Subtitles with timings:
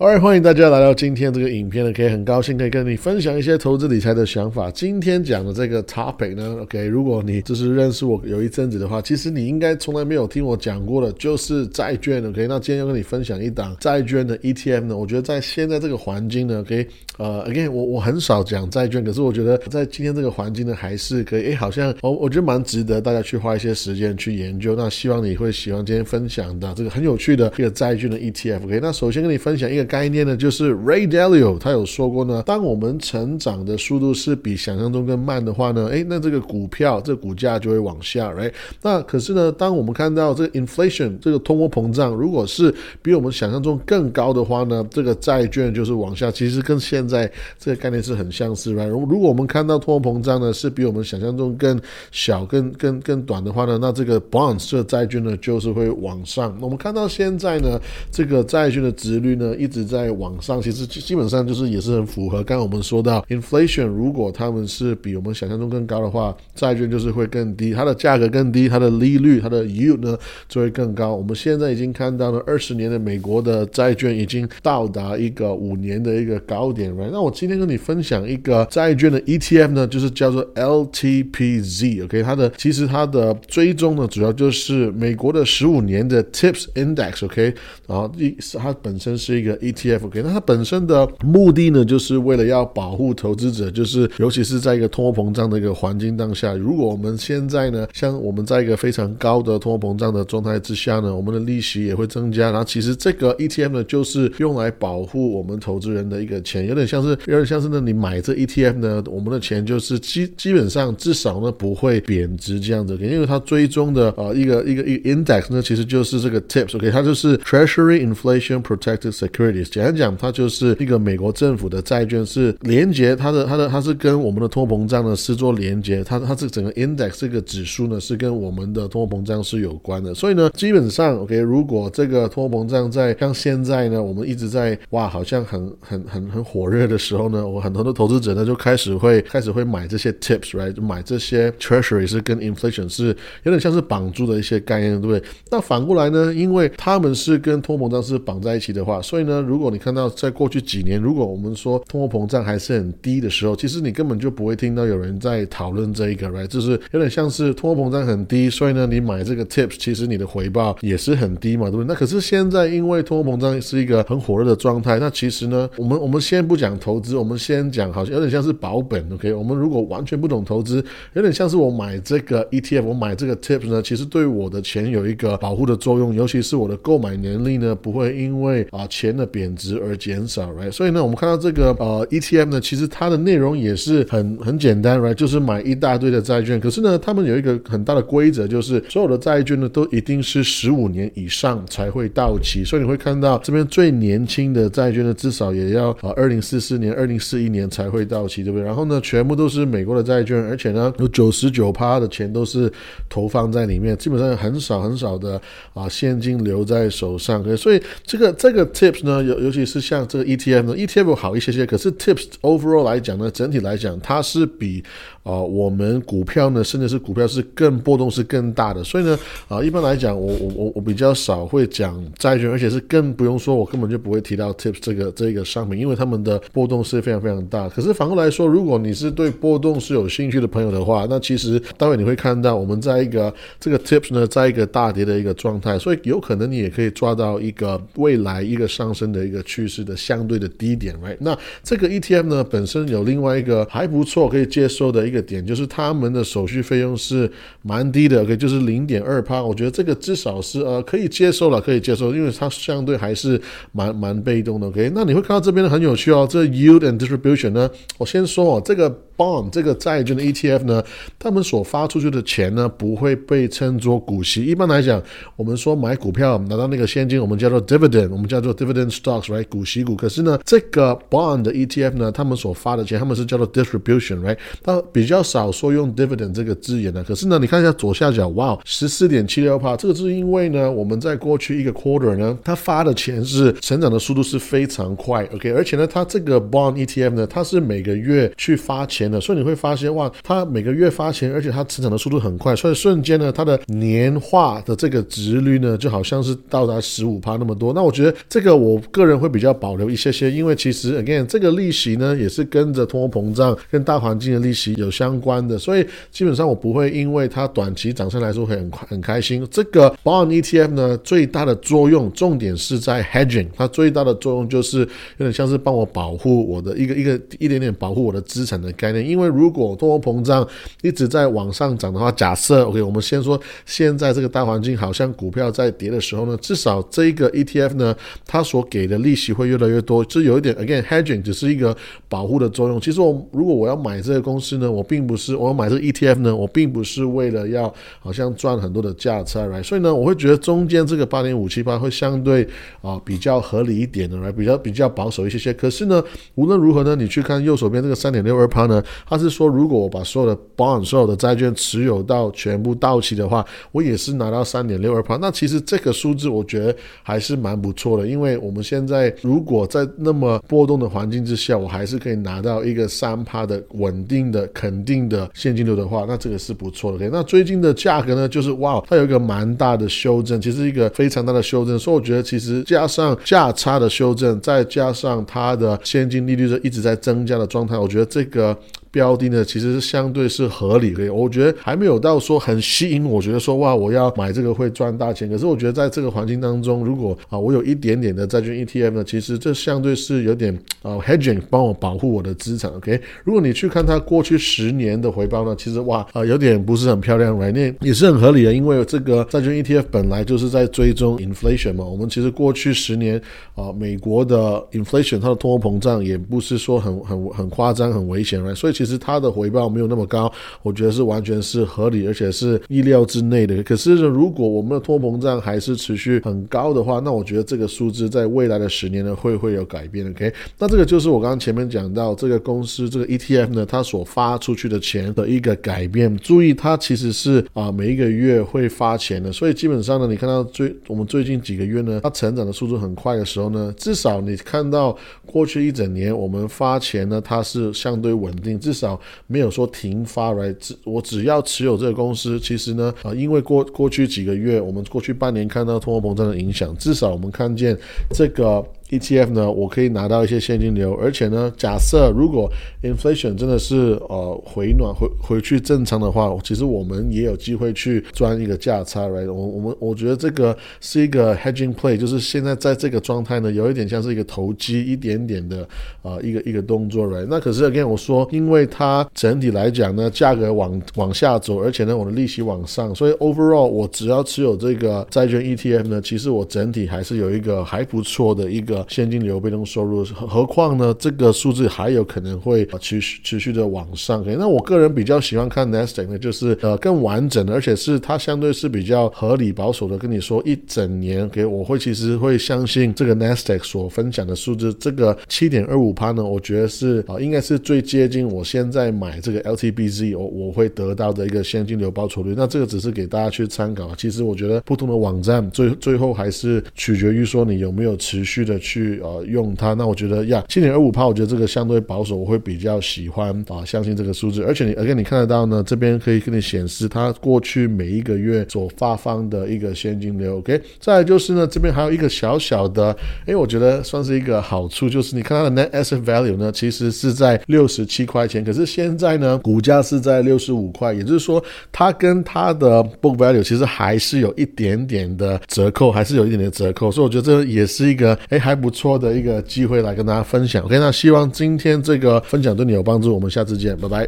[0.00, 4.70] oi 欢迎大家来到今天这个影片呢，可以很高兴可以跟你分享一些投资理财的想法。
[4.70, 12.24] 今天讲的这个 topic 呢，OK，如果你就是认识我有一阵子的话，其实你应该从来没有听我讲过的，就是债券。
[12.24, 16.86] OK，那今天要跟你分享一档债券的 ETF 呢，我觉得在现在这个环境呢，OK，
[17.16, 24.76] 呃，again，我我很少讲债券，可是我觉得在今天这个环境呢，还是可以，诶，好像我我觉得蛮值得大家去花一些时间去研究。
[24.76, 28.62] 那希望你会喜欢今天分享的这个很有趣的一个债券的 ETF。
[28.62, 29.87] OK，那首先跟你分享一个。
[29.88, 51.80] 概念呢，就是 Ray Dalio 他有说过呢，当我们成长的速度是比想象中更慢的话呢，诶，那这个股票这股价就会往下来那可是呢，当我们看到这个 inflation 这个通货膨胀如果是比我们想象中更高的话呢，这个债券就是往下，其实跟现在这个概念是很相似如果如如果我们看到通货膨胀呢是比我们想象中更
[52.12, 56.54] 小、更更更短的话呢，那这个 bonds 这个债券呢就是会往上。
[56.60, 57.80] 我们看到现在呢，
[58.10, 59.77] 这个债券的值率呢一直。
[59.84, 62.42] 在网上，其实基本上就是也是很符合。
[62.44, 70.16] 刚刚我们说到，inflation 如果他们是比我们想象中更高的话，债券就是会更低，它的价格更低，它的利率，它的 yield 呢
[70.48, 71.14] 就会更高。
[71.14, 77.10] 我们现在已经看到了二十年的美国的债券已经到达一个五年的一个高点，right？
[77.12, 82.22] 那我今天跟你分享一个债券的 ETF 呢，就是叫做 LTPZ，OK？
[82.22, 87.54] 它的其实它的追踪呢，主要就是美国的十五年的 TIPS Index，OK？
[87.86, 119.57] 然后一它本身是一个 ETF，OK，那它本身的目的呢，就是为了要保护投资者，就是尤其是在一个通货膨胀的一个环境当下，如果我们现在呢，像我们在一个非常高的通货膨胀的状态之下呢，我们的利息也会增加，然后其实这个 ETF 呢，就是用来保护我们投资人的一个钱，有点像是有点像是呢，你买这 ETF 呢，我们的钱就是基基本上至少呢不会贬值这样子，因为它追踪的呃一个一个一个 index 呢，其实就是这个 TIPS，OK，它就是 Treasury Inflation Protected Security。
[119.64, 130.12] 简单讲，它就是一个美国政府的债券，是连接它的它的它是跟我们的通货膨胀呢是做连接，它它这整个 index 这个指数呢是跟我们的通货膨胀是有关的。
[130.14, 143.06] 所以呢，基本上 OK，如果这个通货膨胀在像现在呢，我们一直在哇，好像很很很很火热的时候呢，我很多的投资者呢就开始会开始会买这些 tips，right，买这些 treasury 是跟 inflation 是
[143.44, 145.22] 有点像是绑住的一些概念，对不对？
[145.50, 149.37] 那反过来呢，因为他们是跟通货膨胀是绑在一起的话，所以呢。
[149.40, 156.46] 如果你看到在过去几年，如果我们说通货膨胀还是很低的时候，其实你根本就不会听到有人在讨论这一个，right？
[156.46, 161.86] 就是有点像是通货膨胀很低，所以呢，你买这个 tips，其实你的回报也是很低嘛，对不对？
[161.86, 169.32] 那可是现在因为通货膨胀是一个很火热的状态，那其实呢，我们我们先不讲投资，我们先讲好像有点像是保本，OK？
[169.32, 170.84] 我们如果完全不懂投资，
[171.14, 179.27] 有点像是我买这个 ETF，我买这个 tips 呢，其实对我的钱有一个保护的作用，尤其是我的购买能力呢，不会因为啊钱的。
[179.28, 180.72] 贬值而减少，right？
[180.72, 185.14] 所以呢，我们看到这个呃 ETF 呢，其实它的内容也是很很简单，right？
[185.14, 186.58] 就是买一大堆的债券。
[186.58, 192.64] 可是呢，他们有一个很大的规则，就是所有的债券呢都一定是十五年以上才会到期。
[192.64, 198.64] 所以你会看到这边最年轻的债券呢，至少也要啊二零四四年、二零四一年才会到期，对不对？
[198.64, 202.72] 然后呢，全部都是美国的债券，而且呢，有九十九趴的钱都是
[203.08, 205.40] 投放在里面，基本上很少很少的
[205.74, 207.38] 啊现金留在手上。
[207.56, 209.17] 所以这个这个 tips 呢。
[209.22, 214.82] 尤尤其是像这个 ETF 呢，ETF 好一些些，可是 Tips overall 来讲呢，整体来讲它是比
[215.22, 219.18] 啊我们股票呢，甚至是股票是更波动是更大的，所以呢
[219.48, 227.68] 啊一般来讲，我我我我比较少会讲债券，而且是更不用说，我根本就不会提到 Tips 这个这个商品，因为他们的波动是非常非常大。
[227.68, 239.28] 可是反过来说，如果你是对波动是有兴趣的朋友的话，那其实待会你会看到我们在一个这个 Tips 呢，在一个大跌的一个状态，所以有可能你也可以抓到一个未来一个上升的。
[239.28, 241.18] 一个趋势的相对的低点，right？
[241.20, 247.30] 那这个 ETF 呢，本身有另外一个还不错可以接受的一个点，就是他们的手续费用是
[247.60, 253.38] 蛮低的，OK，就是零点二趴，我觉得这个至少是呃可以接受了，可以接受，因为它相对还是
[253.72, 254.90] 蛮蛮被动的，OK。
[254.94, 259.02] 那你会看到这边很有趣哦，这 Yield and Distribution 呢，我先说哦，这个。
[259.18, 260.82] Bond 这个债券的 ETF 呢，
[261.18, 264.44] 他们所发出去的钱呢，不会被称作股息。
[264.44, 265.02] 一般来讲，
[265.34, 269.44] 我们说买股票拿到那个现金，我们叫做 dividend，我们叫做 dividend stocks，right？
[269.48, 269.96] 股息股。
[269.96, 274.38] 可是呢，这个 Bond 的 ETF 呢，他们所发的钱，他们是叫做 distribution，right？
[274.62, 277.02] 它比较少说用 dividend 这个字眼的。
[277.02, 285.50] 可是呢，你看一下左下角，哇，十四点七六帕，这个是因为呢，我们在过去一个 quarter 呢，它发的钱是成长的速度是非常快，OK？
[285.50, 289.07] 而且呢，它这个 Bond ETF 呢，它是每个月去发钱。
[289.08, 297.72] 钱的，所以你会发现哇，它每个月发钱，而且它成长的速度很快，所以瞬间呢，它的年化的这个值率呢，就好像是到达十五趴那么多。
[297.72, 309.46] 那我觉得这个我个人会比较保留一些些，因为其实 again 这个利息呢，也是跟着通货膨胀跟大环境的利息有相关的，所以基本上我不会因为它短期涨上来说会很很开心。
[309.50, 314.86] 这个 bond ETF 呢，最大的作用重点是在 hedging，它最大的作用就是有
[315.26, 318.97] 点像是帮我保护我的一个一个一点点保护我的资产的概念。
[319.02, 320.46] 因为如果通货膨胀
[320.82, 327.94] 一直在往上涨的话，假设 OK，我们先说现在这个大环境好像股票在跌的时候呢，至少这一个 ETF 呢，
[328.26, 331.76] 它所给的利息会越来越多，就有一点 again hedging 只是一个
[332.08, 332.80] 保护的作用。
[332.80, 342.46] 其实我如果我要买这个公司呢，我并不是我要买这个 ETF 呢，我并不是为了要好像赚很多的价差来，所以呢，我会觉得中间这个八点五七八会相对
[342.82, 345.52] 啊比较合理一点的来，比较比较保守一些些。
[345.52, 346.02] 可是呢，
[346.34, 355.16] 无论如何呢，你去看右手边这个三点六二趴呢，他是说如果我把所有的 bond 所有的债券持有到全部到期的话，我也是拿到三点六二趴。
[355.16, 366.96] 那其实这个数字我觉得还是蛮不错的，因为我们现在如果在那么波动的环境之下，我还是可以拿到一个三趴的稳定的肯定的现金流的话，那这个是不错的。
[366.96, 371.78] OK，那最近的价格呢，就是哇，它有一个蛮大的修正，其实一个非常大的修正。
[371.78, 378.56] 所以我觉得其实加上价差的修正，再加上它的现金利率是一直在增加的状态，我觉得这个。
[378.90, 385.28] 标的呢，其实是相对是合理的，我觉得还没有到说很吸引，我觉得说哇，我要买这个会赚大钱。
[385.28, 392.70] 可是我觉得在这个环境当中，如果啊我有一点点的债券 ETF 呢，其实这相对是有点啊 hedging 帮我保护我的资产。
[392.72, 397.52] OK，如果你去看它过去十年的回报呢，其实哇啊有点不是很漂亮，right？
[397.52, 401.84] 那也是很合理的，因为这个债券 ETF 本来就是在追踪 inflation 嘛。
[401.84, 403.20] 我们其实过去十年
[403.54, 408.54] 啊，美国的 inflation 它的通货膨胀也不是说很很很夸张、很危险，right？
[408.54, 410.32] 所以其实它的回报没有那么高，
[410.62, 413.60] 我觉得是完全是合理，而且是意料之内的。
[413.64, 420.08] 可是如果我们的通膨胀还是持续很高的话，那我觉得这个数字在未来的十年呢会会有改变。
[420.08, 426.16] OK，那这个就是我刚刚前面讲到这个公司这个 ETF 呢，它所发出去的钱的一个改变。
[426.18, 434.96] 注意，它其实是啊每一个月会发钱的，所以基本上呢，你看到最我们最近几个月呢，它成长的速度很快的时候呢，至少你看到
[435.26, 439.00] 过去一整年我们发钱呢，它是相对稳定，至少。
[439.26, 447.74] 没有说停发来，只我只要持有这个公司，其实呢，啊，因为过过去几个月，我们过去半年看到通货膨胀的影响，至少我们看见
[448.12, 448.62] 这个。
[448.90, 452.50] ETF 呢，我可以拿到一些现金流，而且呢，假设如果
[452.82, 459.30] inflation 真的是呃回暖回回去正常的话，其实我们也有机会去赚一个价差，right？
[459.30, 465.68] 我我们我觉得这个是一个 hedging play，就是现在在这个状态呢，有一点像是一个投机一点点的
[466.00, 467.26] 啊一个一个动作，right？
[467.28, 478.77] 那可是 again 我说，因为它整体来讲呢，价格往往下走，而且呢，我的利息往上，所以 overall 我只要持有这个债券 ETF 呢，其实我整体还是有一个还不错的一个。
[478.88, 480.94] 现金流被动收入，何况呢？
[480.98, 484.24] 这个数字还有可能会持续持续的往上。
[484.38, 489.96] 那我个人比较喜欢看 Nasdaq 呢，就是呃更完整的，而且是它相对是比较合理保守的。
[489.96, 502.34] 跟你说一整年，给我会其实会相信这个 Nasdaq 所分享的数字，这个七点二五趴呢，我觉得是啊应该是最接近我现在买这个 LTBZ 我我会得到的一个现金流报酬率。
[502.36, 503.94] 那这个只是给大家去参考。
[503.96, 508.58] 其实我觉得不同的网站最最后还是取决于说你有没有持续的。
[508.68, 514.42] 去呃用它，那我觉得呀，七点二五帕，我觉得这个相对保守，我会比较喜欢啊，相信这个数字。
[514.42, 520.36] 而且你，而且你看得到呢，这边可以给你显示它过去每一个月所发放的一个现金流。
[520.36, 522.94] OK，再来就是呢，这边还有一个小小的，
[523.24, 538.57] 哎，我觉得算是一个好处，就是你看它的 net asset value 呢，其实是在六十七块钱，可是现在呢，股价是在六十五块，也就是说，它跟它的 book value 其实还是有一点点的折扣，还是有一点点折扣，所以我觉得这也是一个，哎，还。
[538.60, 540.62] 不错的一个机会来跟大家分享。
[540.64, 543.14] OK，那希望今天这个分享对你有帮助。
[543.14, 544.06] 我们下次见，拜拜。